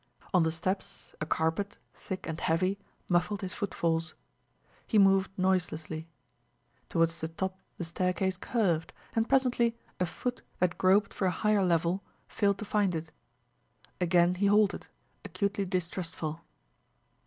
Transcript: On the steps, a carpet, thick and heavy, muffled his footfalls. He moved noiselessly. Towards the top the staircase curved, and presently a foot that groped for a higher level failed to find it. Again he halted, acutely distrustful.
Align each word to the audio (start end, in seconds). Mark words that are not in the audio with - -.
On 0.33 0.41
the 0.41 0.51
steps, 0.51 1.13
a 1.21 1.27
carpet, 1.27 1.77
thick 1.93 2.25
and 2.25 2.41
heavy, 2.41 2.79
muffled 3.07 3.41
his 3.41 3.53
footfalls. 3.53 4.15
He 4.87 4.97
moved 4.97 5.29
noiselessly. 5.37 6.07
Towards 6.89 7.21
the 7.21 7.27
top 7.27 7.59
the 7.77 7.83
staircase 7.83 8.35
curved, 8.35 8.93
and 9.15 9.29
presently 9.29 9.77
a 9.99 10.07
foot 10.07 10.41
that 10.57 10.79
groped 10.79 11.13
for 11.13 11.27
a 11.27 11.37
higher 11.45 11.63
level 11.63 12.01
failed 12.27 12.57
to 12.57 12.65
find 12.65 12.95
it. 12.95 13.11
Again 13.99 14.33
he 14.33 14.47
halted, 14.47 14.87
acutely 15.23 15.65
distrustful. 15.65 16.41